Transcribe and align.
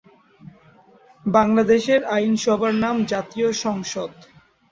বাংলাদেশের 1.25 2.01
আইনসভার 2.15 2.73
নাম 2.83 2.95
জাতীয় 3.05 3.49
সংসদ। 3.63 4.11